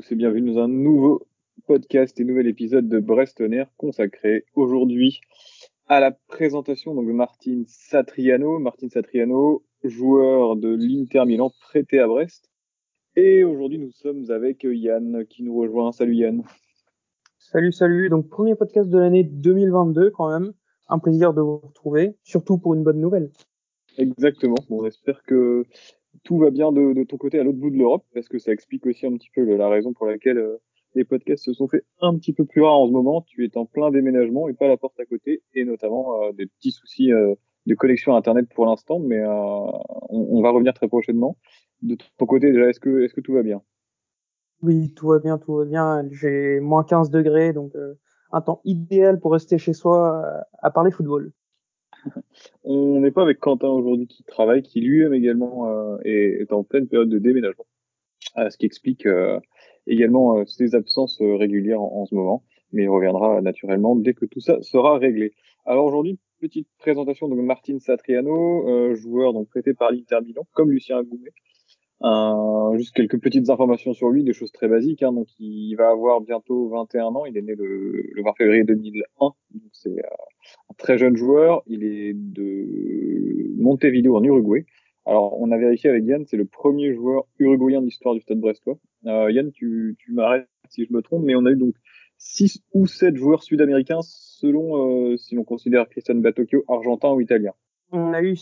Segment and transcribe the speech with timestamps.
[0.00, 1.26] Tous et bienvenue dans un nouveau
[1.66, 5.20] podcast et nouvel épisode de Brest Air consacré aujourd'hui
[5.88, 8.58] à la présentation donc, de Martin Satriano.
[8.58, 12.50] Martin Satriano, joueur de l'Inter Milan prêté à Brest.
[13.14, 15.92] Et aujourd'hui, nous sommes avec Yann qui nous rejoint.
[15.92, 16.44] Salut Yann.
[17.36, 18.08] Salut, salut.
[18.08, 20.54] Donc, premier podcast de l'année 2022 quand même.
[20.88, 23.30] Un plaisir de vous retrouver, surtout pour une bonne nouvelle.
[23.98, 24.56] Exactement.
[24.70, 25.66] Bon, on espère que
[26.24, 28.86] tout va bien de, ton côté à l'autre bout de l'Europe, parce que ça explique
[28.86, 30.56] aussi un petit peu la raison pour laquelle euh,
[30.94, 33.22] les podcasts se sont fait un petit peu plus rares en ce moment?
[33.22, 36.46] Tu es en plein déménagement et pas la porte à côté, et notamment euh, des
[36.46, 37.34] petits soucis euh,
[37.66, 41.36] de connexion Internet pour l'instant, mais on, on, va revenir très prochainement.
[41.82, 43.62] De ton côté, déjà, est-ce que, est-ce que tout va bien?
[44.62, 46.06] Oui, tout va bien, tout va bien.
[46.10, 47.72] J'ai moins 15 degrés, donc
[48.32, 50.22] un temps idéal pour rester chez soi
[50.60, 51.32] à parler football.
[52.64, 56.88] On n'est pas avec Quentin aujourd'hui qui travaille, qui lui-même également euh, est, en pleine
[56.88, 57.66] période de déménagement,
[58.38, 59.38] euh, ce qui explique euh,
[59.86, 64.60] également ses absences régulières en, ce moment, mais il reviendra naturellement dès que tout ça
[64.62, 65.32] sera réglé.
[65.64, 70.98] Alors aujourd'hui, petite présentation de Martin Satriano, joueur donc prêté par l'Inter Milan, comme Lucien
[70.98, 71.32] Agoumet.
[72.02, 75.02] Euh, juste quelques petites informations sur lui, des choses très basiques.
[75.02, 75.12] Hein.
[75.12, 77.26] Donc, il va avoir bientôt 21 ans.
[77.26, 79.04] Il est né le, le 20 février 2001.
[79.20, 79.34] Donc,
[79.72, 80.02] c'est euh,
[80.70, 81.62] un très jeune joueur.
[81.66, 84.64] Il est de Montevideo en Uruguay.
[85.06, 88.38] Alors, on a vérifié avec Yann, c'est le premier joueur uruguayen de l'histoire du Stade
[88.38, 88.78] Brestois.
[89.06, 91.74] Euh, Yann, tu, tu m'arrêtes si je me trompe, mais on a eu donc
[92.18, 97.52] 6 ou 7 joueurs sud-américains selon euh, si l'on considère Christian Batocchio argentin ou italien.
[97.92, 98.36] On a eu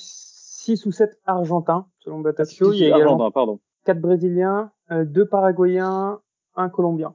[0.69, 2.75] 6 ou 7 Argentins, selon Bataccio.
[2.75, 3.59] Il y a Argentin, pardon.
[3.87, 6.21] 4 Brésiliens, 2 euh, Paraguayens,
[6.57, 7.15] 1 Colombien.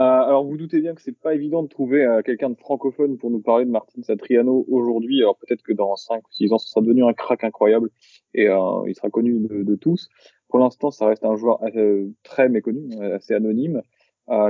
[0.00, 3.16] Euh, alors vous doutez bien que c'est pas évident de trouver euh, quelqu'un de francophone
[3.16, 5.22] pour nous parler de Martin Satriano aujourd'hui.
[5.22, 7.88] Alors peut-être que dans 5 ou 6 ans, ça sera devenu un crack incroyable
[8.34, 10.10] et euh, il sera connu de, de tous.
[10.48, 13.80] Pour l'instant, ça reste un joueur euh, très méconnu, assez anonyme,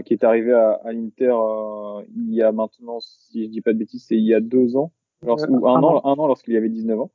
[0.04, 1.32] qui est arrivé à, à l'Inter
[2.16, 4.76] il y a maintenant, si je dis pas de bêtises, c'est il y a deux
[4.76, 4.90] ans,
[5.22, 7.10] ou un, an, un an lorsqu'il y avait 19 ans.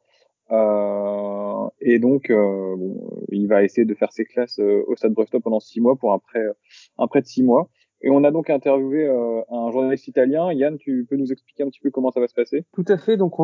[0.51, 5.13] Euh, et donc, euh, bon, il va essayer de faire ses classes euh, au Stade
[5.13, 6.45] Brestois pendant six mois pour un prêt,
[6.97, 7.69] un prêt de six mois.
[8.01, 10.51] Et on a donc interviewé un journaliste italien.
[10.51, 12.65] Yann, tu peux nous expliquer un petit peu comment ça va se passer?
[12.73, 13.15] Tout à fait.
[13.15, 13.35] Donc,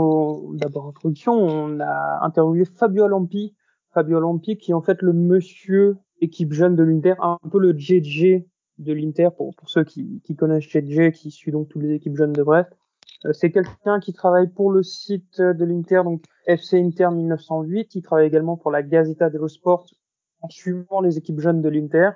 [0.57, 3.55] d'abord introduction, on a interviewé Fabio Lampi.
[3.93, 7.73] Fabio Lampi, qui est en fait le monsieur équipe jeune de l'Inter, un peu le
[7.77, 8.43] JJ
[8.79, 12.17] de l'Inter pour, pour ceux qui, qui connaissent JJ, qui suit donc toutes les équipes
[12.17, 12.69] jeunes de Brest.
[13.25, 18.01] Euh, c'est quelqu'un qui travaille pour le site de l'Inter, donc FC Inter 1908, qui
[18.01, 19.87] travaille également pour la Gazzetta dello Sport
[20.41, 22.11] en suivant les équipes jeunes de l'Inter.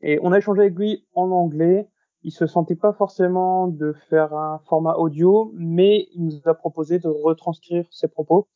[0.00, 1.88] Et on a échangé avec lui en anglais.
[2.22, 6.98] Il se sentait pas forcément de faire un format audio, mais il nous a proposé
[6.98, 8.48] de retranscrire ses propos.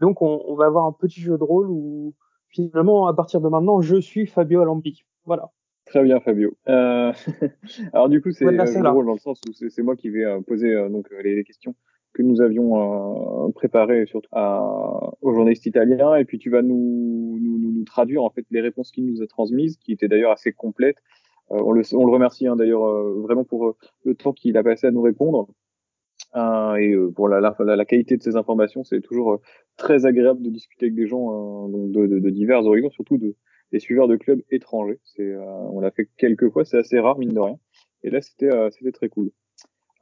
[0.00, 2.14] Donc on, on va avoir un petit jeu de rôle où
[2.48, 5.04] finalement à partir de maintenant je suis Fabio Alampi.
[5.24, 5.50] Voilà.
[5.90, 6.56] Très bien, Fabio.
[6.68, 7.12] Euh...
[7.92, 10.40] Alors du coup, c'est euh, drôle dans le sens où c'est moi qui vais euh,
[10.40, 11.74] poser euh, donc les, questions
[12.12, 14.60] que nous avions préparées surtout à,
[15.20, 18.90] aux journalistes italiens, et puis tu vas nous, nous, nous, traduire en fait les réponses
[18.90, 20.98] qu'il nous a transmises, qui étaient d'ailleurs assez complètes.
[21.50, 22.82] on, le, on le remercie hein, d'ailleurs
[23.20, 25.46] vraiment pour le temps qu'il a passé à nous répondre.
[26.34, 29.40] et pour la, la, la, qualité de ces informations, c'est toujours
[29.76, 33.36] très agréable de discuter avec des gens donc de, de, de divers horizons, surtout de,
[33.72, 35.00] des suiveurs de clubs étrangers.
[35.04, 37.58] C'est, euh, on l'a fait quelques fois, c'est assez rare mine de rien.
[38.02, 39.30] Et là, c'était, euh, c'était très cool.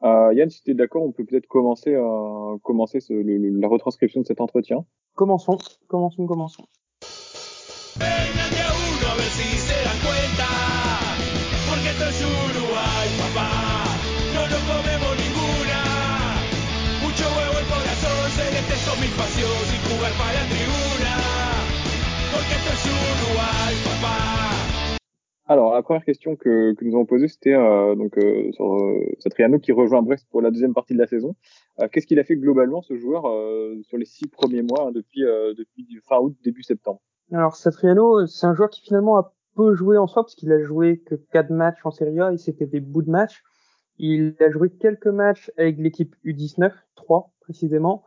[0.05, 3.69] Euh, Yann, si tu es d'accord, on peut peut-être commencer, euh, commencer ce, le, la
[3.69, 4.85] retranscription de cet entretien.
[5.15, 5.59] Commençons,
[5.89, 6.65] commençons, commençons.
[25.51, 29.01] Alors, la première question que, que nous avons posée, c'était euh, donc euh, sur euh,
[29.19, 31.37] Satriano qui rejoint Brest pour la deuxième partie de la saison.
[31.81, 34.93] Euh, Qu'est-ce qu'il a fait globalement, ce joueur, euh, sur les six premiers mois, hein,
[34.93, 37.01] depuis, euh, depuis fin août, début septembre?
[37.33, 40.63] Alors, Satriano, c'est un joueur qui finalement a peu joué en soi, parce qu'il a
[40.63, 43.43] joué que quatre matchs en Serie A, et c'était des bouts de matchs.
[43.97, 48.05] Il a joué quelques matchs avec l'équipe U19, trois précisément,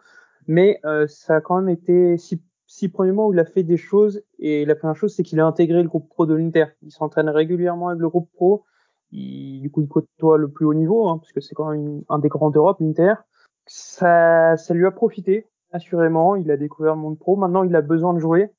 [0.47, 2.39] mais ça a quand même été six
[2.71, 4.23] six premiers où il a fait des choses.
[4.39, 6.65] Et la première chose, c'est qu'il a intégré le groupe pro de l'Inter.
[6.81, 8.63] Il s'entraîne régulièrement avec le groupe pro.
[9.11, 12.03] Il, du coup, il côtoie le plus haut niveau, hein, parce que c'est quand même
[12.07, 13.15] un des grands d'Europe, l'Inter.
[13.67, 16.35] Ça, ça lui a profité, assurément.
[16.35, 17.35] Il a découvert le monde pro.
[17.35, 18.51] Maintenant, il a besoin de jouer.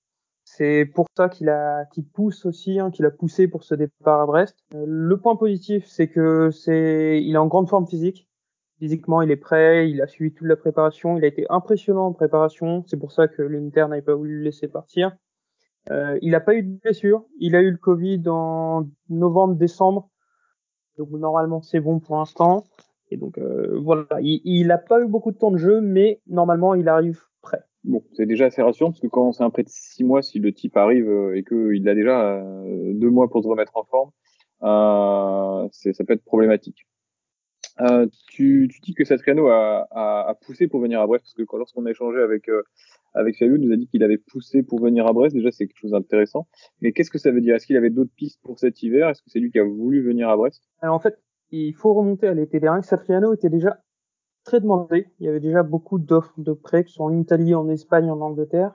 [0.45, 4.21] C'est pour ça qu'il a, qu'il pousse aussi, hein, qu'il a poussé pour ce départ
[4.21, 4.59] à Brest.
[4.75, 8.29] Euh, le point positif, c'est que c'est, il est en grande forme physique.
[8.83, 12.13] Physiquement, il est prêt, il a suivi toute la préparation, il a été impressionnant en
[12.13, 12.83] préparation.
[12.89, 15.17] C'est pour ça que l'Inter n'avait pas voulu le laisser partir.
[15.93, 17.25] Euh, il n'a pas eu de blessure.
[17.39, 20.11] Il a eu le Covid en novembre-décembre.
[20.99, 22.65] Donc normalement c'est bon pour l'instant.
[23.13, 26.75] Et donc euh, voilà, il n'a pas eu beaucoup de temps de jeu, mais normalement
[26.75, 27.61] il arrive prêt.
[27.85, 30.41] Bon, c'est déjà assez rassurant parce que quand c'est un prêt de six mois, si
[30.41, 33.85] le type arrive euh, et qu'il a déjà euh, deux mois pour se remettre en
[33.85, 34.11] forme,
[34.65, 36.85] euh, ça peut être problématique.
[37.83, 41.35] Euh, tu, tu, dis que Satriano a, a, a, poussé pour venir à Brest parce
[41.35, 42.63] que lorsqu'on a échangé avec euh,
[43.15, 45.35] avec Fabio, il nous a dit qu'il avait poussé pour venir à Brest.
[45.35, 46.47] Déjà, c'est quelque chose d'intéressant.
[46.81, 47.57] Mais qu'est-ce que ça veut dire?
[47.57, 49.09] Est-ce qu'il avait d'autres pistes pour cet hiver?
[49.09, 50.63] Est-ce que c'est lui qui a voulu venir à Brest?
[50.81, 51.19] Alors en fait,
[51.51, 52.83] il faut remonter à l'été dernier.
[52.83, 53.79] Satriano était déjà
[54.45, 55.09] très demandé.
[55.19, 58.21] Il y avait déjà beaucoup d'offres de prêts, qui sont en Italie, en Espagne, en
[58.21, 58.75] Angleterre.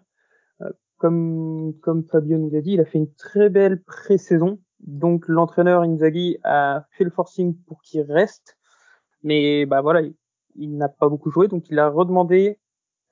[0.62, 4.60] Euh, comme comme Fabio nous a dit, il a fait une très belle pré-saison.
[4.80, 8.58] Donc l'entraîneur Inzaghi a fait le forcing pour qu'il reste
[9.24, 10.02] mais bah voilà,
[10.56, 12.60] il, n'a pas beaucoup joué, donc il a redemandé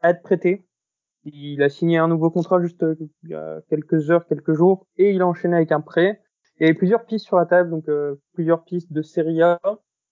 [0.02, 0.66] à être prêté.
[1.24, 4.86] Il a signé un nouveau contrat juste euh, il y a quelques heures, quelques jours,
[4.98, 6.22] et il a enchaîné avec un prêt.
[6.60, 9.60] Il y avait plusieurs pistes sur la table, donc euh, plusieurs pistes de Serie A.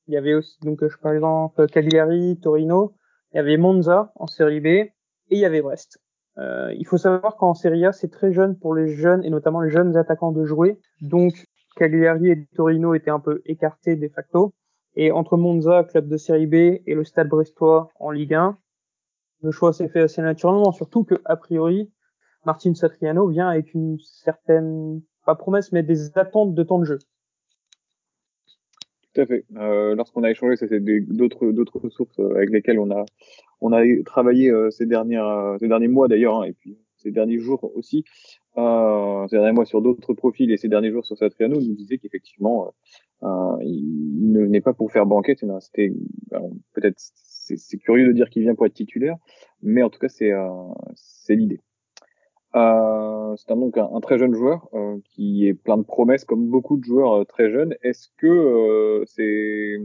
[0.08, 2.96] Il y avait aussi, donc je par exemple Cagliari, Torino.
[3.32, 4.92] Il y avait Monza en Série B, et
[5.30, 6.00] il y avait Brest.
[6.38, 9.62] Euh, il faut savoir qu'en Serie A, c'est très jeune pour les jeunes et notamment
[9.62, 10.80] les jeunes attaquants de jouer.
[11.02, 11.46] Donc
[11.76, 14.54] Cagliari et Torino étaient un peu écartés de facto.
[14.96, 18.58] Et entre Monza, club de série B, et le Stade Brestois en Ligue 1,
[19.42, 21.92] le choix s'est fait assez naturellement, surtout que, a priori,
[22.46, 27.00] Martin Satriano vient avec une certaine, pas promesse, mais des attentes de temps de jeu.
[29.14, 29.46] Tout à fait.
[29.58, 33.06] Euh, Lorsqu'on a échangé, c'était d'autres d'autres ressources euh, avec lesquelles on a
[33.62, 37.12] on a travaillé euh, ces dernières euh, ces derniers mois d'ailleurs, hein, et puis ces
[37.12, 38.04] derniers jours aussi.
[38.58, 41.98] Euh, ces derniers mois sur d'autres profils et ces derniers jours sur Satriano nous disait
[41.98, 42.74] qu'effectivement
[43.24, 45.44] euh, il ne venait pas pour faire banquette.
[45.60, 45.94] C'était
[46.74, 49.18] peut-être c'est curieux de dire qu'il vient pour être titulaire,
[49.62, 50.48] mais en tout cas c'est euh,
[50.96, 51.60] c'est l'idée.
[52.56, 56.48] Euh, c'est donc un, un, très jeune joueur euh, qui est plein de promesses comme
[56.50, 57.76] beaucoup de joueurs euh, très jeunes.
[57.82, 59.78] Est-ce que euh, c'est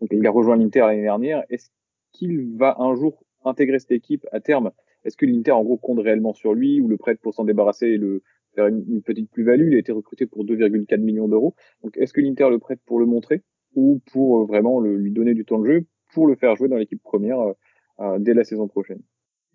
[0.00, 1.44] donc il a rejoint l'Inter l'année dernière.
[1.50, 1.68] Est-ce
[2.12, 4.72] qu'il va un jour intégrer cette équipe à terme?
[5.04, 7.86] Est-ce que l'Inter en gros compte réellement sur lui ou le prête pour s'en débarrasser
[7.86, 8.22] et le
[8.54, 9.68] faire une, petite plus-value?
[9.68, 11.54] Il a été recruté pour 2,4 millions d'euros.
[11.82, 13.42] Donc, est-ce que l'Inter le prête pour le montrer
[13.74, 16.76] ou pour euh, vraiment lui donner du temps de jeu pour le faire jouer dans
[16.76, 17.52] l'équipe première euh,
[18.00, 19.00] euh, dès la saison prochaine?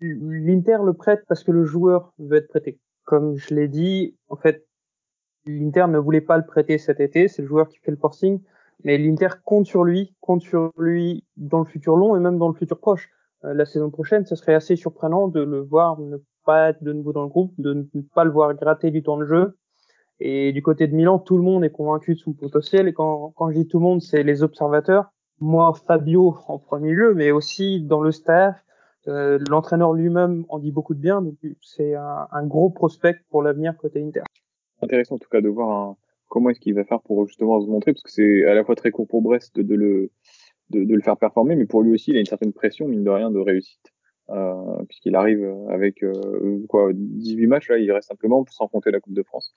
[0.00, 2.78] L'Inter le prête parce que le joueur veut être prêté.
[3.04, 4.66] Comme je l'ai dit, en fait,
[5.46, 7.28] l'Inter ne voulait pas le prêter cet été.
[7.28, 8.40] C'est le joueur qui fait le forcing.
[8.82, 12.48] Mais l'Inter compte sur lui, compte sur lui dans le futur long et même dans
[12.48, 13.08] le futur proche.
[13.52, 17.12] La saison prochaine, ce serait assez surprenant de le voir ne pas être de nouveau
[17.12, 19.56] dans le groupe, de ne pas le voir gratter du temps de jeu.
[20.20, 22.88] Et du côté de Milan, tout le monde est convaincu de son potentiel.
[22.88, 25.10] Et quand, quand je dis tout le monde, c'est les observateurs.
[25.40, 28.56] Moi, Fabio en premier lieu, mais aussi dans le staff.
[29.08, 31.20] Euh, L'entraîneur lui-même en dit beaucoup de bien.
[31.20, 34.22] Donc c'est un, un, gros prospect pour l'avenir côté Inter.
[34.80, 35.96] Intéressant en tout cas de voir un,
[36.28, 38.74] comment est-ce qu'il va faire pour justement se montrer, parce que c'est à la fois
[38.74, 40.10] très court pour Brest de le
[40.70, 43.04] de, de, le faire performer, mais pour lui aussi, il a une certaine pression, mine
[43.04, 43.94] de rien, de réussite.
[44.30, 48.98] Euh, puisqu'il arrive avec euh, quoi 18 matchs là, il reste simplement sans compter la
[48.98, 49.52] Coupe de France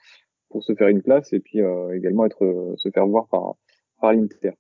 [0.50, 3.56] pour se faire une place et puis euh, également être se faire voir par
[4.02, 4.52] par l'Inter.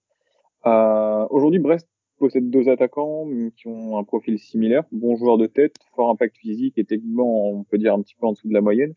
[1.29, 1.89] Aujourd'hui, Brest
[2.19, 3.27] possède deux attaquants
[3.57, 7.63] qui ont un profil similaire, bons joueurs de tête, fort impact physique et techniquement on
[7.63, 8.95] peut dire un petit peu en dessous de la moyenne.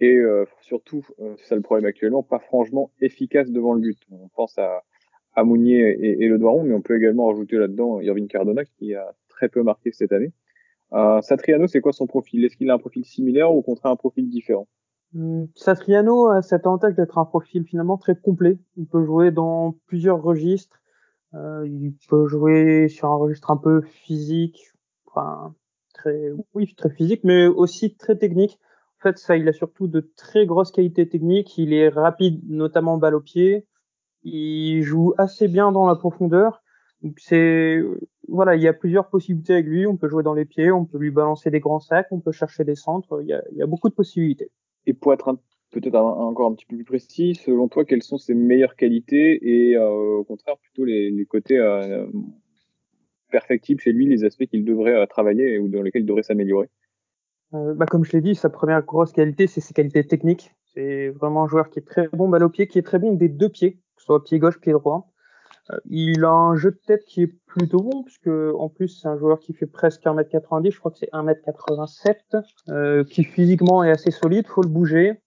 [0.00, 1.06] Et euh, surtout,
[1.38, 3.98] c'est ça le problème actuellement, pas franchement efficace devant le but.
[4.10, 4.82] On pense à,
[5.34, 8.94] à Mounier et, et Le Doiron, mais on peut également rajouter là-dedans Irving Cardona qui
[8.94, 10.32] a très peu marqué cette année.
[10.92, 12.44] Euh, Satriano, c'est quoi son profil?
[12.44, 14.68] Est-ce qu'il a un profil similaire ou au contraire un profil différent?
[15.14, 18.58] Hum, Satriano a cet avantage d'être un profil finalement très complet.
[18.76, 20.80] Il peut jouer dans plusieurs registres.
[21.34, 24.72] Euh, il peut jouer sur un registre un peu physique,
[25.06, 25.54] enfin
[25.92, 28.60] très, oui, très physique, mais aussi très technique.
[29.00, 31.58] En fait, ça, il a surtout de très grosses qualités techniques.
[31.58, 33.66] Il est rapide, notamment balle au pied.
[34.24, 36.62] Il joue assez bien dans la profondeur.
[37.02, 37.82] Donc c'est
[38.28, 39.86] voilà, il y a plusieurs possibilités avec lui.
[39.86, 42.32] On peut jouer dans les pieds, on peut lui balancer des grands sacs, on peut
[42.32, 43.20] chercher des centres.
[43.22, 44.50] Il y a, il y a beaucoup de possibilités.
[44.86, 45.38] Et pour être
[45.70, 49.76] peut-être encore un petit peu plus précis, selon toi, quelles sont ses meilleures qualités et
[49.76, 52.06] euh, au contraire plutôt les, les côtés euh,
[53.30, 56.68] perfectibles chez lui, les aspects qu'il devrait euh, travailler ou dans lesquels il devrait s'améliorer?
[57.54, 60.52] Euh, bah, Comme je l'ai dit, sa première grosse qualité, c'est ses qualités techniques.
[60.72, 63.12] C'est vraiment un joueur qui est très bon balle au pied, qui est très bon
[63.12, 65.10] des deux pieds, soit pied gauche, pied droit.
[65.70, 69.08] Euh, il a un jeu de tête qui est plutôt bon, puisque en plus c'est
[69.08, 73.90] un joueur qui fait presque 1m90, je crois que c'est 1m87, euh, qui physiquement est
[73.90, 75.20] assez solide, faut le bouger.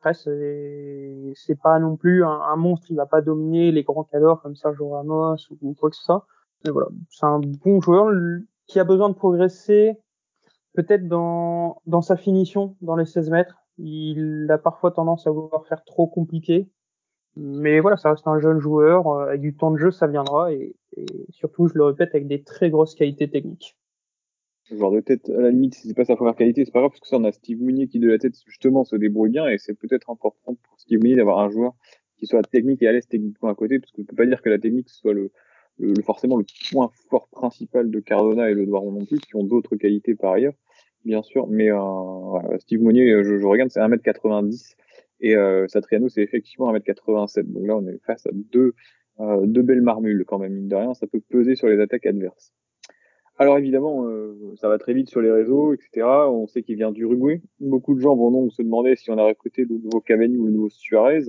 [0.00, 4.56] Après, c'est pas non plus un, monstre, il va pas dominer les grands cadors comme
[4.56, 6.26] Sergio Ramos ou, quoi que ce soit.
[6.64, 8.12] Mais voilà, c'est un bon joueur
[8.66, 9.96] qui a besoin de progresser,
[10.74, 13.56] peut-être dans, dans sa finition dans les 16 mètres.
[13.78, 16.68] Il a parfois tendance à vouloir faire trop compliqué.
[17.36, 19.08] Mais voilà, ça reste un jeune joueur.
[19.08, 20.52] Euh, avec du temps de jeu, ça viendra.
[20.52, 23.76] Et, et surtout, je le répète, avec des très grosses qualités techniques.
[24.70, 26.92] Genre de tête, à la limite, si c'est pas sa première qualité, c'est pas grave,
[26.92, 29.46] parce que ça, on a Steve Mounier qui, de la tête, justement, se débrouille bien,
[29.48, 31.74] et c'est peut-être important pour Steve Mounier d'avoir un joueur
[32.16, 34.48] qui soit technique et à l'aise techniquement à côté, parce qu'on peut pas dire que
[34.48, 35.30] la technique soit le,
[35.78, 39.44] le, forcément le point fort principal de Cardona et le Doiron non plus, qui ont
[39.44, 40.54] d'autres qualités par ailleurs,
[41.04, 44.76] bien sûr, mais euh, voilà, Steve Mounier, je, je regarde, c'est 1m90,
[45.22, 48.74] et euh, Satriano, c'est effectivement 1m87, donc là, on est face à deux,
[49.20, 52.06] euh, deux belles marmules, quand même, mine de rien, ça peut peser sur les attaques
[52.06, 52.52] adverses.
[53.38, 56.06] Alors évidemment, euh, ça va très vite sur les réseaux, etc.
[56.28, 57.40] On sait qu'il vient d'Uruguay.
[57.60, 60.46] Beaucoup de gens vont donc se demander si on a recruté le nouveau Cavani ou
[60.46, 61.24] le nouveau Suarez.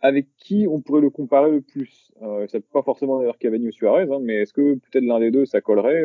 [0.00, 2.12] Avec qui on pourrait le comparer le plus?
[2.22, 5.18] Euh, Ça peut pas forcément d'ailleurs Cavani ou Suarez, hein, mais est-ce que peut-être l'un
[5.18, 6.04] des deux ça collerait.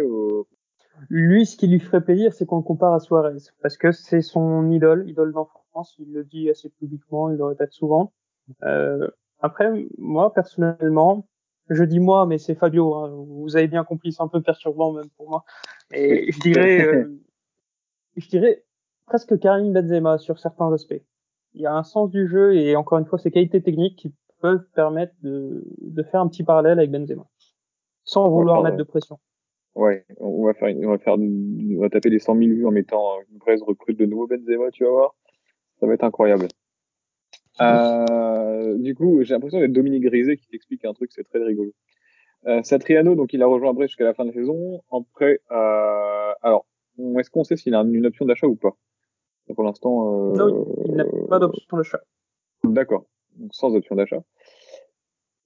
[1.10, 4.22] Lui, ce qui lui ferait plaisir, c'est qu'on le compare à Suarez, parce que c'est
[4.22, 5.32] son idole, idole
[5.74, 5.96] d'enfance.
[6.00, 8.14] Il le dit assez publiquement, il le répète souvent.
[8.64, 9.08] Euh,
[9.40, 11.28] après, moi personnellement,
[11.70, 12.96] je dis moi, mais c'est Fabio.
[12.96, 13.26] Hein.
[13.28, 15.44] Vous avez bien compris, c'est un peu perturbant même pour moi.
[15.92, 17.22] Et je dirais, euh,
[18.18, 18.64] je dirais
[19.06, 21.02] presque Karim Benzema sur certains aspects.
[21.54, 24.14] Il y a un sens du jeu et encore une fois, ces qualités techniques qui
[24.42, 27.26] peuvent permettre de, de faire un petit parallèle avec Benzema,
[28.04, 29.20] sans vouloir mettre de pression.
[29.76, 32.72] Ouais, on va faire, on va faire, on va taper les 100 000 vues en
[32.72, 35.16] mettant une presse recrute de nouveau Benzema, tu vas voir.
[35.80, 36.48] Ça va être incroyable.
[37.62, 41.72] Euh, du coup, j'ai l'impression d'être Dominique Grisé qui t'explique un truc, c'est très rigolo.
[42.46, 44.82] Euh, Satriano, donc il a rejoint Brest jusqu'à la fin de la saison.
[45.14, 46.66] Prêt, euh, alors,
[47.18, 48.76] est-ce qu'on sait s'il a une option d'achat ou pas?
[49.54, 50.34] Pour l'instant, euh...
[50.36, 52.00] non, il n'a pas d'option d'achat.
[52.64, 54.24] D'accord, donc sans option d'achat.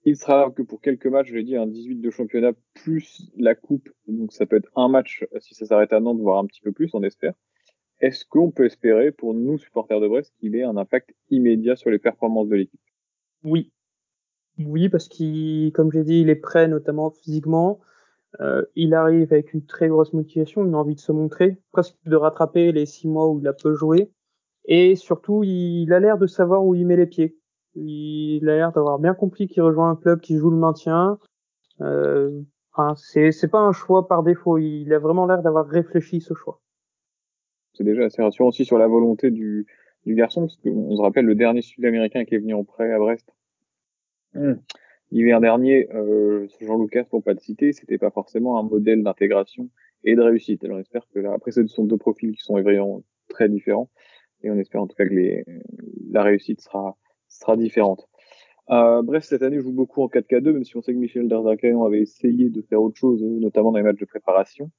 [0.05, 3.55] Il sera que pour quelques matchs, je l'ai dit, un 18 de championnat plus la
[3.55, 6.61] coupe, donc ça peut être un match si ça s'arrête à Nantes, voire un petit
[6.61, 7.33] peu plus, on espère.
[7.99, 11.89] Est-ce qu'on peut espérer, pour nous, supporters de Brest, qu'il ait un impact immédiat sur
[11.89, 12.79] les performances de l'équipe?
[13.43, 13.71] Oui.
[14.59, 17.79] Oui, parce qu'il, comme j'ai dit, il est prêt, notamment physiquement.
[18.39, 22.15] Euh, il arrive avec une très grosse motivation, une envie de se montrer, presque de
[22.15, 24.11] rattraper les six mois où il a peu joué.
[24.65, 27.37] Et surtout, il a l'air de savoir où il met les pieds.
[27.75, 31.19] Il a l'air d'avoir bien compris qu'il rejoint un club qui joue le maintien.
[31.81, 32.41] Euh,
[32.73, 34.57] enfin, c'est, pas un choix par défaut.
[34.57, 36.59] Il a vraiment l'air d'avoir réfléchi ce choix
[37.77, 39.65] c'est déjà assez rassurant aussi sur la volonté du,
[40.05, 42.97] du garçon, parce qu'on se rappelle le dernier Sud-Américain qui est venu en prêt à
[42.97, 43.33] Brest.
[44.33, 44.53] Mmh.
[45.11, 49.69] L'hiver dernier, euh, Jean Lucas, pour pas le citer, c'était pas forcément un modèle d'intégration
[50.03, 50.63] et de réussite.
[50.65, 53.89] Alors on espère que là, après ce sont deux profils qui sont évidemment très différents,
[54.43, 55.45] et on espère en tout cas que les,
[56.11, 56.97] la réussite sera
[57.29, 58.07] sera différente.
[58.69, 61.83] Euh, bref, cette année, joue beaucoup en 4K2, même si on sait que Michel Darzacayan
[61.85, 64.71] avait essayé de faire autre chose, notamment dans les matchs de préparation.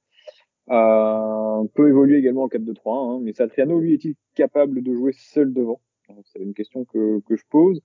[0.71, 5.51] Euh, peut évoluer également en 4-2-3-1, hein, mais Satriano, lui, est-il capable de jouer seul
[5.51, 5.81] devant?
[6.25, 7.81] C'est une question que, que je pose.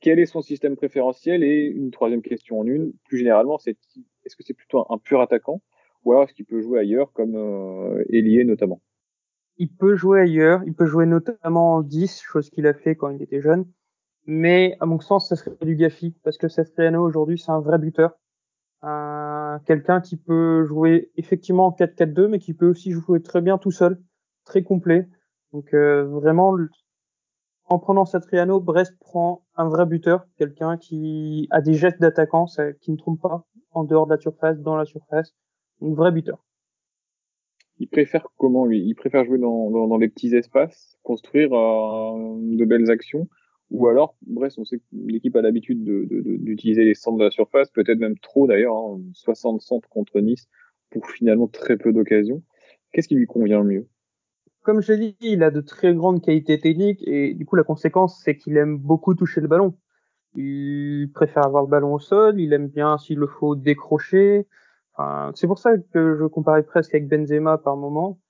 [0.00, 1.44] Quel est son système préférentiel?
[1.44, 3.76] Et une troisième question en une, plus généralement, c'est
[4.24, 5.62] est-ce que c'est plutôt un, pur attaquant?
[6.04, 8.80] Ou alors est-ce qu'il peut jouer ailleurs comme euh, notamment?
[9.58, 13.10] Il peut jouer ailleurs, il peut jouer notamment en 10, chose qu'il a fait quand
[13.10, 13.66] il était jeune,
[14.26, 17.78] mais à mon sens, ça serait du gaffi parce que Satriano aujourd'hui, c'est un vrai
[17.78, 18.18] buteur
[19.60, 23.70] quelqu'un qui peut jouer effectivement en 4-4-2, mais qui peut aussi jouer très bien tout
[23.70, 24.00] seul,
[24.44, 25.08] très complet.
[25.52, 26.56] Donc euh, vraiment,
[27.66, 32.46] en prenant Satriano, Brest prend un vrai buteur, quelqu'un qui a des gestes d'attaquant,
[32.80, 35.34] qui ne trompe pas en dehors de la surface, dans la surface,
[35.80, 36.44] un vrai buteur.
[37.78, 38.80] Il préfère comment lui?
[38.84, 43.28] Il préfère jouer dans, dans, dans, les petits espaces, construire euh, de belles actions,
[43.72, 47.70] ou alors, bref, on sait que l'équipe a l'habitude d'utiliser les centres de la surface,
[47.70, 50.46] peut-être même trop d'ailleurs, hein, 60 centres contre Nice
[50.90, 52.42] pour finalement très peu d'occasions.
[52.92, 53.88] Qu'est-ce qui lui convient le mieux?
[54.62, 57.64] Comme je l'ai dit, il a de très grandes qualités techniques et du coup la
[57.64, 59.74] conséquence c'est qu'il aime beaucoup toucher le ballon.
[60.34, 64.46] Il préfère avoir le ballon au sol, il aime bien s'il le faut décrocher.
[64.94, 68.20] Enfin, c'est pour ça que je comparais presque avec Benzema par moment.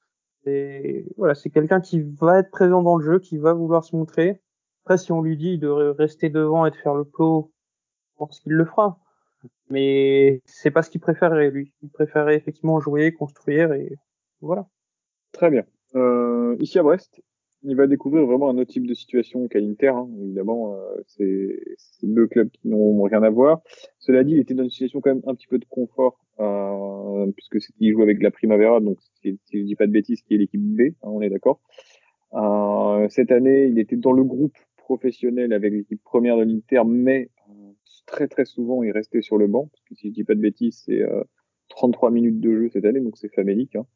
[0.46, 3.94] Et voilà, c'est quelqu'un qui va être présent dans le jeu, qui va vouloir se
[3.94, 4.40] montrer,
[4.84, 7.52] après, si on lui dit de rester devant et de faire le plot,
[8.10, 8.98] je pense qu'il le fera.
[9.70, 11.72] Mais c'est pas ce qu'il préférerait, lui.
[11.82, 13.96] Il préférerait effectivement jouer, construire et
[14.40, 14.66] voilà.
[15.30, 15.64] Très bien.
[15.94, 17.22] Euh, ici à Brest,
[17.62, 19.88] il va découvrir vraiment un autre type de situation qu'à l'Inter.
[19.88, 20.08] Hein.
[20.20, 21.60] Évidemment, euh, c'est
[22.02, 23.60] deux clubs qui n'ont rien à voir.
[24.00, 27.30] Cela dit, il était dans une situation quand même un petit peu de confort, euh,
[27.36, 30.34] puisque il joue avec la Primavera, donc si, si je dis pas de bêtises, qui
[30.34, 31.60] est l'équipe B, hein, on est d'accord.
[32.34, 37.30] Euh, cette année, il était dans le groupe professionnel avec l'équipe première de l'Inter, mais
[37.48, 37.72] euh,
[38.06, 40.40] très très souvent il restait sur le banc, parce que si je dis pas de
[40.40, 41.02] bêtises, c'est
[41.70, 43.76] 33 euh, minutes de jeu cette année, donc c'est famélique.
[43.76, 43.86] Hein.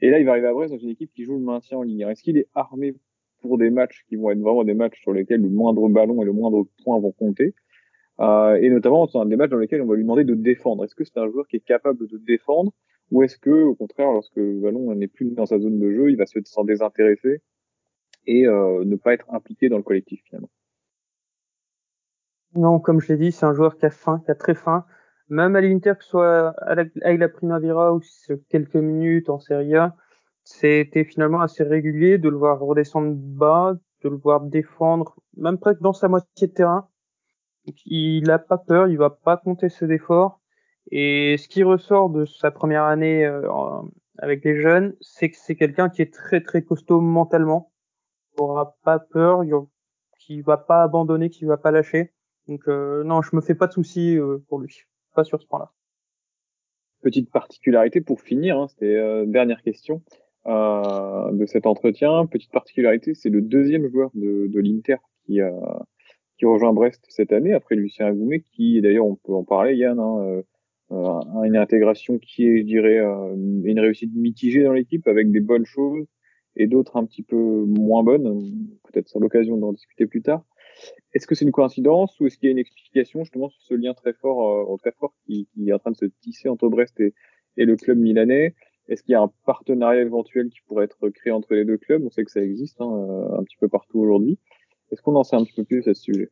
[0.00, 1.82] Et là, il va arriver à Brest dans une équipe qui joue le maintien en
[1.82, 2.10] Ligue 1.
[2.10, 2.94] Est-ce qu'il est armé
[3.40, 6.24] pour des matchs qui vont être vraiment des matchs sur lesquels le moindre ballon et
[6.24, 7.54] le moindre point vont compter?
[8.20, 10.84] Euh, et notamment dans des matchs dans lesquels on va lui demander de défendre.
[10.84, 12.72] Est-ce que c'est un joueur qui est capable de défendre
[13.10, 16.10] ou est-ce que, au contraire, lorsque le ballon n'est plus dans sa zone de jeu,
[16.10, 17.42] il va se s'en désintéresser
[18.26, 20.50] et euh, ne pas être impliqué dans le collectif finalement
[22.54, 24.84] Non, comme je l'ai dit, c'est un joueur qui a faim, qui a très faim.
[25.28, 28.00] Même à l'Inter, que ce soit avec la Primavera ou
[28.48, 29.96] quelques minutes en Serie A,
[30.44, 35.80] c'était finalement assez régulier de le voir redescendre bas, de le voir défendre, même presque
[35.80, 36.88] dans sa moitié de terrain.
[37.86, 40.40] Il n'a pas peur, il va pas compter ses efforts.
[40.90, 43.48] Et ce qui ressort de sa première année euh,
[44.18, 47.72] avec les jeunes, c'est que c'est quelqu'un qui est très très costaud mentalement.
[48.36, 49.42] Aura pas peur,
[50.18, 52.12] qui va pas abandonner, qui va pas lâcher.
[52.48, 54.82] Donc euh, non, je me fais pas de soucis euh, pour lui,
[55.14, 55.72] pas sur ce point-là.
[57.02, 60.02] Petite particularité pour finir, hein, c'était dernière question
[60.46, 62.26] de cet entretien.
[62.26, 65.40] Petite particularité, c'est le deuxième joueur de, de l'Inter qui
[66.36, 70.00] qui rejoint Brest cette année après Lucien Agoumé, qui d'ailleurs on peut en parler Yann.
[70.00, 70.42] Hein,
[70.92, 75.40] euh, une intégration qui est, je dirais, euh, une réussite mitigée dans l'équipe avec des
[75.40, 76.06] bonnes choses
[76.56, 78.78] et d'autres un petit peu moins bonnes.
[78.84, 80.44] Peut-être sur l'occasion d'en discuter plus tard.
[81.12, 83.74] Est-ce que c'est une coïncidence ou est-ce qu'il y a une explication justement sur ce
[83.74, 86.98] lien très fort, euh, très fort qui, est en train de se tisser entre Brest
[87.00, 87.14] et,
[87.56, 88.54] le club milanais?
[88.88, 92.04] Est-ce qu'il y a un partenariat éventuel qui pourrait être créé entre les deux clubs?
[92.04, 94.38] On sait que ça existe hein, un petit peu partout aujourd'hui.
[94.90, 96.30] Est-ce qu'on en sait un petit peu plus à ce sujet?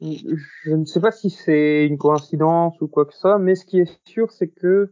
[0.00, 3.78] Je ne sais pas si c'est une coïncidence ou quoi que soit, mais ce qui
[3.78, 4.90] est sûr, c'est que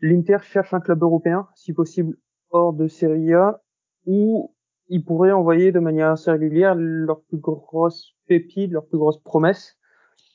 [0.00, 2.16] l'Inter cherche un club européen, si possible
[2.50, 3.62] hors de Serie A,
[4.06, 4.54] où
[4.88, 9.78] ils pourraient envoyer de manière assez régulière leurs plus grosses pépites, leurs plus grosses promesses.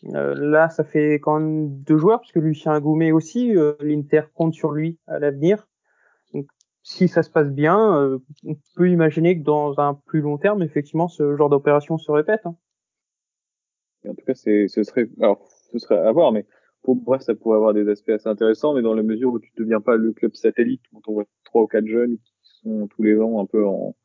[0.06, 4.54] Euh, là, ça fait quand même deux joueurs, puisque Lucien Goumet aussi, euh, l'Inter compte
[4.54, 5.68] sur lui à l'avenir.
[6.34, 6.48] Donc,
[6.84, 10.62] si ça se passe bien, euh, on peut imaginer que dans un plus long terme,
[10.62, 12.46] effectivement, ce genre d'opération se répète.
[12.46, 12.56] Hein
[14.08, 16.46] en tout cas, c'est, ce serait, alors, ce serait à voir, mais
[16.84, 19.52] pour Brest, ça pourrait avoir des aspects assez intéressants, mais dans la mesure où tu
[19.58, 22.18] ne deviens pas le club satellite, où on voit trois ou quatre jeunes
[22.64, 23.96] sont tous les ans un peu en,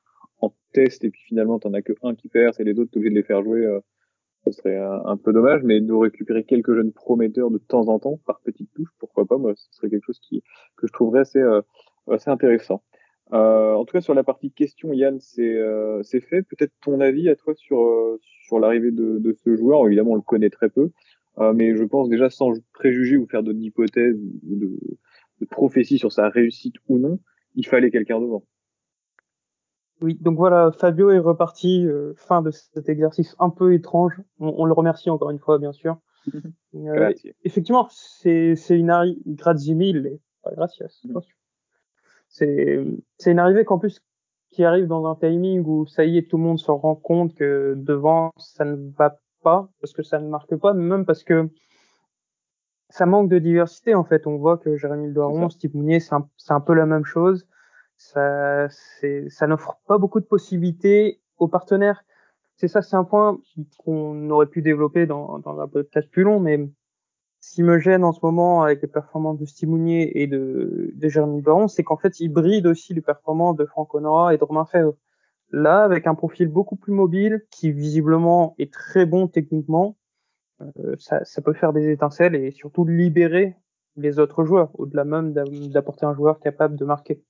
[0.72, 3.10] test, et puis finalement, t'en as que un qui perd, et les autres, t'es obligé
[3.10, 3.80] de les faire jouer, euh,
[4.46, 8.18] ce serait un, peu dommage, mais de récupérer quelques jeunes prometteurs de temps en temps,
[8.24, 10.42] par petites touches, pourquoi pas, moi, ce serait quelque chose qui,
[10.76, 11.60] que je trouverais assez, euh,
[12.08, 12.82] assez intéressant.
[13.32, 16.42] Euh, en tout cas, sur la partie question, Yann, c'est euh, fait.
[16.42, 19.86] Peut-être ton avis à toi sur, euh, sur l'arrivée de, de, ce joueur.
[19.86, 20.90] Évidemment, on le connaît très peu,
[21.38, 24.70] euh, mais je pense déjà sans préjuger ou faire d'hypothèses ou de,
[25.40, 27.20] de prophéties sur sa réussite ou non,
[27.54, 28.44] il fallait quelqu'un devant.
[30.00, 34.20] Oui, donc voilà, Fabio est reparti euh, fin de cet exercice un peu étrange.
[34.40, 35.96] On, on le remercie encore une fois, bien sûr.
[36.74, 37.12] euh,
[37.44, 41.18] effectivement, c'est une arrivée, grazie mille, gracias, mm
[42.32, 42.82] c'est
[43.18, 44.00] c'est une arrivée qu'en plus
[44.50, 47.34] qui arrive dans un timing où ça y est tout le monde se rend compte
[47.34, 51.50] que devant ça ne va pas parce que ça ne marque pas même parce que
[52.92, 54.26] ça manque de diversité en fait.
[54.26, 57.46] On voit que Jérémy Doiron Steve Mounier c'est un, peu la même chose.
[57.96, 58.68] Ça
[59.28, 62.04] ça n'offre pas beaucoup de possibilités aux partenaires.
[62.56, 63.38] C'est ça c'est un point
[63.78, 66.68] qu'on aurait pu développer dans dans un podcast plus long mais
[67.42, 71.08] ce qui me gêne en ce moment avec les performances de Stimounier et de, de
[71.08, 74.44] Jérémy Baron, c'est qu'en fait, il bride aussi les performances de Franck Honora et de
[74.44, 74.94] Romain Fèvre.
[75.50, 79.96] Là, avec un profil beaucoup plus mobile, qui visiblement est très bon techniquement,
[80.98, 83.56] ça, ça, peut faire des étincelles et surtout libérer
[83.96, 87.22] les autres joueurs, au-delà même d'apporter un joueur capable de marquer.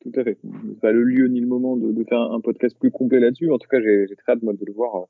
[0.00, 0.38] Tout à fait.
[0.80, 3.50] Pas le lieu ni le moment de, de faire un podcast plus complet là-dessus.
[3.50, 5.04] En tout cas, j'ai très hâte moi de le voir euh,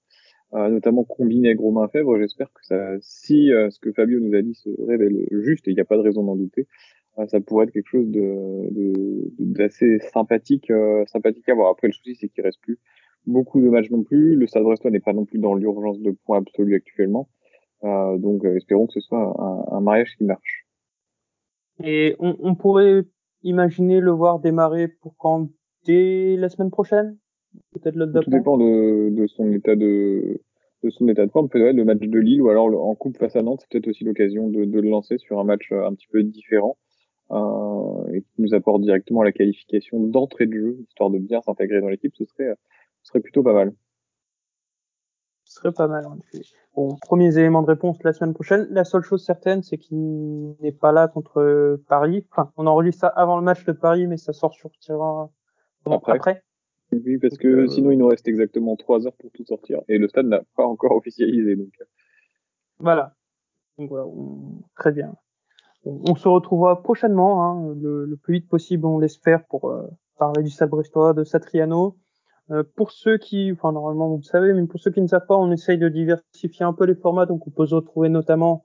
[0.55, 2.19] euh, notamment combiné avec Romain Fèvre.
[2.19, 5.73] J'espère que ça, si euh, ce que Fabio nous a dit se révèle juste, et
[5.73, 6.65] il n'y a pas de raison d'en douter, euh,
[7.27, 8.71] ça pourrait être quelque chose de
[9.39, 10.73] d'assez sympathique,
[11.07, 11.71] sympathique à voir.
[11.71, 12.79] Après, le souci, c'est qu'il reste plus
[13.27, 14.37] beaucoup de matchs non plus.
[14.37, 17.29] Le Stade Brestois n'est pas non plus dans l'urgence de points absolus actuellement.
[17.83, 20.67] donc, espérons que ce soit un, un mariage qui marche.
[21.83, 23.05] Et on, on pourrait
[23.43, 25.49] imaginer le voir démarrer pour quand
[25.85, 27.17] dès la semaine prochaine?
[27.73, 30.41] Peut-être Tout dépend de, de, son état de,
[30.83, 31.49] de son état de forme.
[31.49, 34.05] Peut-être le match de Lille ou alors en coupe face à Nantes, c'est peut-être aussi
[34.05, 36.88] l'occasion de, de, le lancer sur un match euh, un petit peu différent euh,
[37.31, 41.89] et qui nous apporte directement la qualification d'entrée de jeu, histoire de bien s'intégrer dans
[41.89, 42.15] l'équipe.
[42.17, 42.55] Ce serait,
[43.03, 43.73] ce serait plutôt pas mal.
[45.45, 46.45] Ce serait pas mal, en effet.
[46.75, 48.67] Bon, premiers éléments de réponse la semaine prochaine.
[48.71, 52.27] La seule chose certaine, c'est qu'il n'est pas là contre Paris.
[52.31, 55.33] Enfin, on enregistre ça avant le match de Paris, mais ça sort sur tirant
[55.87, 56.13] après.
[56.13, 56.45] après.
[56.93, 59.99] Oui, parce que euh, sinon il nous reste exactement trois heures pour tout sortir et
[59.99, 61.57] le stade n'a pas encore officialisé.
[61.57, 61.73] Donc.
[61.81, 61.85] Euh.
[62.79, 63.15] Voilà.
[63.79, 64.07] Donc voilà,
[64.77, 65.15] très bien.
[65.85, 69.87] On, se retrouvera prochainement, hein, le, plus vite possible, on l'espère, pour euh,
[70.19, 71.97] parler du Stade Brestois, de Satriano.
[72.51, 75.27] Euh, pour ceux qui, enfin normalement vous le savez, mais pour ceux qui ne savent
[75.27, 78.65] pas, on essaye de diversifier un peu les formats, donc on peut se retrouver notamment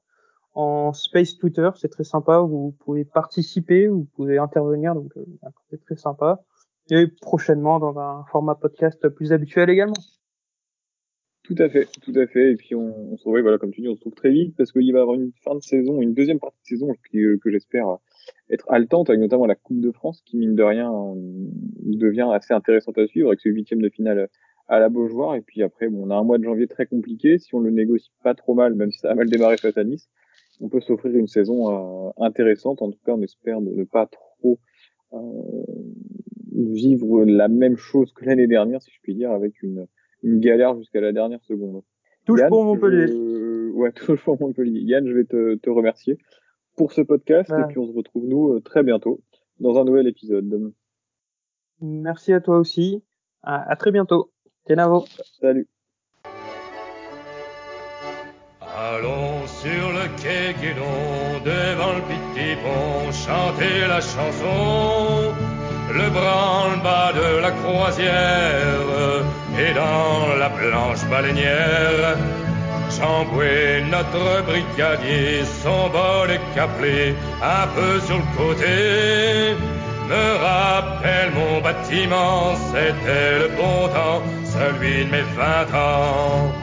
[0.53, 5.25] en Space Twitter, c'est très sympa, vous pouvez participer, vous pouvez intervenir, donc euh,
[5.69, 6.41] c'est très sympa.
[6.91, 9.95] Et prochainement dans un format podcast plus habituel également.
[11.43, 12.53] Tout à fait, tout à fait.
[12.53, 14.55] Et puis on, on se retrouve, voilà, comme tu dis, on se trouve très vite
[14.55, 17.37] parce qu'il va y avoir une fin de saison, une deuxième partie de saison euh,
[17.43, 17.97] que j'espère
[18.49, 20.89] être haletante, avec notamment la Coupe de France qui, mine de rien,
[21.81, 24.29] devient assez intéressante à suivre avec ce huitième de finale
[24.69, 25.35] à la Beaujoire.
[25.35, 27.37] Et puis après, bon, on a un mois de janvier très compliqué.
[27.39, 29.83] Si on le négocie pas trop mal, même si ça a mal démarré face à
[29.83, 30.09] Nice,
[30.61, 32.81] on peut s'offrir une saison euh, intéressante.
[32.81, 34.59] En tout cas, on espère ne, pas trop
[35.11, 35.17] euh,
[36.53, 39.87] vivre la même chose que l'année dernière, si je puis dire, avec une,
[40.23, 41.83] une galère jusqu'à la dernière seconde.
[42.25, 43.13] Touche pour Montpellier.
[43.73, 44.81] Ouais, touche pour Montpellier.
[44.81, 46.17] Yann, je vais te, te remercier
[46.75, 49.21] pour ce podcast et puis on se retrouve nous euh, très bientôt
[49.59, 50.73] dans un nouvel épisode.
[51.81, 53.03] Merci à toi aussi.
[53.43, 54.31] À, à très bientôt.
[54.65, 55.05] Tenavo.
[55.39, 55.67] Salut.
[58.75, 65.31] Allons sur le quai Guédon, devant le petit pont, chanter la chanson,
[65.93, 69.23] le branle-bas de la croisière,
[69.59, 72.17] et dans la planche baleinière,
[72.89, 79.55] Chamboué, notre brigadier, son bol caplé, un peu sur le côté,
[80.09, 86.62] me rappelle mon bâtiment, c'était le bon temps, celui de mes vingt ans.